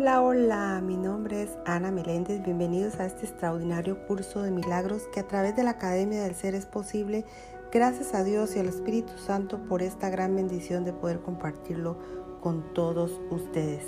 [0.00, 2.40] Hola, hola, mi nombre es Ana Meléndez.
[2.44, 6.54] Bienvenidos a este extraordinario curso de milagros que a través de la Academia del Ser
[6.54, 7.24] es posible.
[7.72, 11.96] Gracias a Dios y al Espíritu Santo por esta gran bendición de poder compartirlo
[12.40, 13.86] con todos ustedes.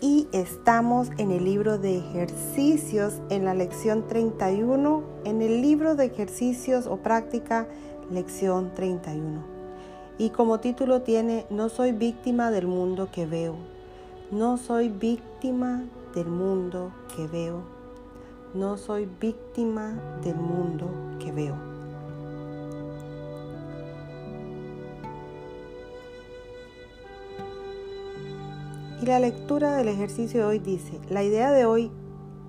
[0.00, 6.04] Y estamos en el libro de ejercicios en la lección 31, en el libro de
[6.04, 7.66] ejercicios o práctica,
[8.08, 9.42] lección 31.
[10.16, 13.79] Y como título tiene, No soy víctima del mundo que veo
[14.30, 15.82] no soy víctima
[16.14, 17.62] del mundo que veo.
[18.54, 20.88] No soy víctima del mundo
[21.18, 21.56] que veo.
[29.02, 31.90] Y la lectura del ejercicio de hoy dice, la idea de hoy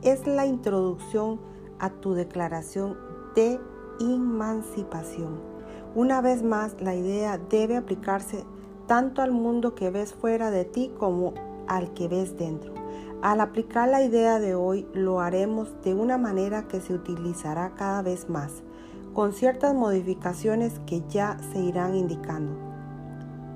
[0.03, 1.39] es la introducción
[1.79, 2.95] a tu declaración
[3.35, 3.59] de
[3.99, 5.39] emancipación.
[5.95, 8.43] Una vez más, la idea debe aplicarse
[8.85, 11.33] tanto al mundo que ves fuera de ti como
[11.71, 12.73] al que ves dentro.
[13.21, 18.01] Al aplicar la idea de hoy lo haremos de una manera que se utilizará cada
[18.01, 18.51] vez más,
[19.13, 22.53] con ciertas modificaciones que ya se irán indicando.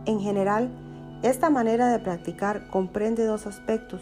[0.06, 0.70] En general,
[1.24, 4.02] esta manera de practicar comprende dos aspectos.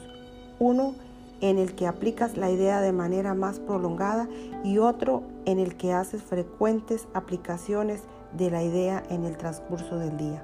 [0.60, 0.94] Uno,
[1.42, 4.28] en el que aplicas la idea de manera más prolongada
[4.64, 8.04] y otro en el que haces frecuentes aplicaciones
[8.38, 10.44] de la idea en el transcurso del día.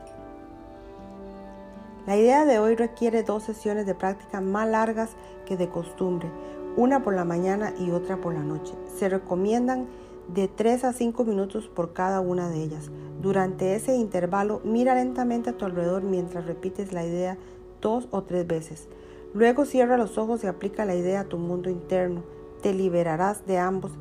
[2.07, 5.11] La idea de hoy requiere dos sesiones de práctica más largas
[5.45, 6.29] que de costumbre,
[6.75, 8.73] una por la mañana y otra por la noche.
[8.97, 9.87] Se recomiendan
[10.33, 12.89] de 3 a 5 minutos por cada una de ellas.
[13.21, 17.37] Durante ese intervalo, mira lentamente a tu alrededor mientras repites la idea
[17.81, 18.87] dos o tres veces.
[19.33, 22.23] Luego cierra los ojos y aplica la idea a tu mundo interno.
[22.61, 23.91] Te liberarás de ambos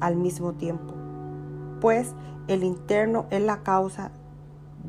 [0.00, 0.94] al mismo tiempo,
[1.80, 2.14] pues
[2.48, 4.10] el interno es la causa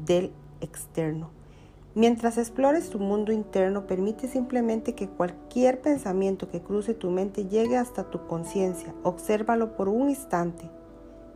[0.05, 1.36] del externo.
[1.98, 7.75] Mientras explores tu mundo interno, permite simplemente que cualquier pensamiento que cruce tu mente llegue
[7.75, 8.94] hasta tu conciencia.
[9.02, 10.69] Obsérvalo por un instante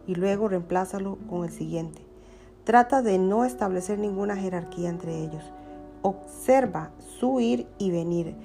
[0.05, 2.05] y luego reemplázalo con el siguiente.
[2.63, 5.43] Trata de no establecer ninguna jerarquía entre ellos.
[6.03, 8.35] Observa su ir y venir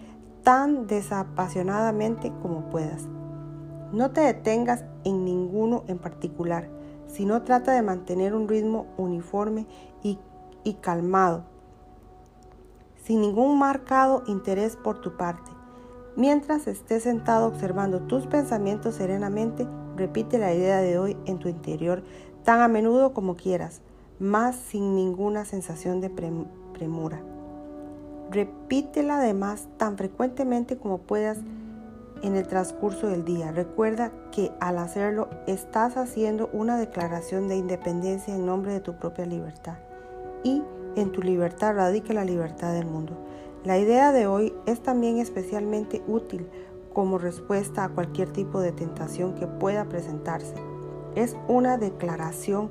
[0.43, 3.03] tan desapasionadamente como puedas.
[3.93, 6.71] No te detengas en ninguno en particular,
[7.09, 9.67] sino trata de mantener un ritmo uniforme
[10.03, 10.19] y,
[10.65, 11.55] y calmado
[13.07, 15.51] sin ningún marcado interés por tu parte.
[16.17, 22.03] Mientras estés sentado observando tus pensamientos serenamente, repite la idea de hoy en tu interior
[22.43, 23.81] tan a menudo como quieras,
[24.19, 27.21] más sin ninguna sensación de premura.
[28.31, 31.39] Repítela además tan frecuentemente como puedas
[32.23, 33.53] en el transcurso del día.
[33.53, 39.27] Recuerda que al hacerlo estás haciendo una declaración de independencia en nombre de tu propia
[39.27, 39.77] libertad
[40.43, 40.63] y
[40.97, 43.13] en tu libertad radica la libertad del mundo.
[43.65, 46.49] La idea de hoy es también especialmente útil
[46.93, 50.55] como respuesta a cualquier tipo de tentación que pueda presentarse.
[51.15, 52.71] Es una declaración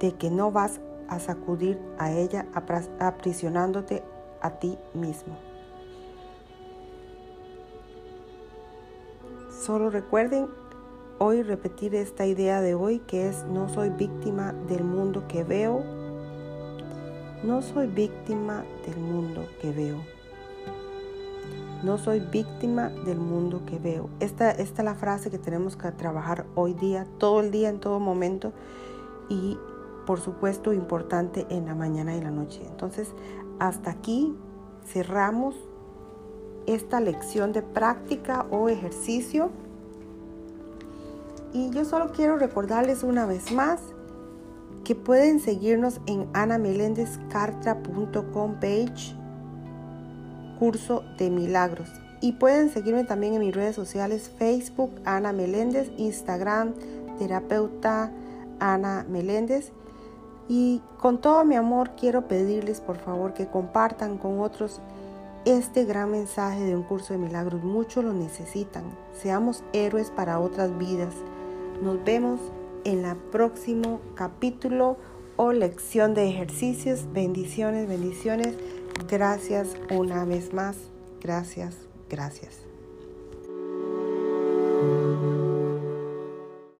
[0.00, 2.46] de que no vas a sacudir a ella
[2.98, 4.02] aprisionándote
[4.40, 5.36] a ti mismo.
[9.50, 10.48] Solo recuerden
[11.18, 15.97] hoy repetir esta idea de hoy que es no soy víctima del mundo que veo,
[17.42, 19.98] no soy víctima del mundo que veo.
[21.82, 24.10] No soy víctima del mundo que veo.
[24.18, 27.78] Esta, esta es la frase que tenemos que trabajar hoy día, todo el día, en
[27.78, 28.52] todo momento.
[29.28, 29.56] Y
[30.06, 32.62] por supuesto importante en la mañana y la noche.
[32.66, 33.12] Entonces,
[33.60, 34.34] hasta aquí
[34.84, 35.54] cerramos
[36.66, 39.50] esta lección de práctica o ejercicio.
[41.52, 43.80] Y yo solo quiero recordarles una vez más
[44.88, 49.14] que pueden seguirnos en anamelendezcartra.com page
[50.58, 51.90] curso de milagros
[52.22, 56.72] y pueden seguirme también en mis redes sociales Facebook Ana Meléndez, Instagram
[57.18, 58.10] terapeuta
[58.60, 59.72] Ana Meléndez
[60.48, 64.80] y con todo mi amor quiero pedirles por favor que compartan con otros
[65.44, 67.62] este gran mensaje de un curso de milagros.
[67.62, 68.84] Muchos lo necesitan.
[69.12, 71.12] Seamos héroes para otras vidas.
[71.82, 72.40] Nos vemos
[72.84, 74.96] en el próximo capítulo
[75.36, 77.12] o lección de ejercicios.
[77.12, 78.54] Bendiciones, bendiciones.
[79.08, 80.76] Gracias una vez más.
[81.20, 81.74] Gracias,
[82.08, 82.67] gracias.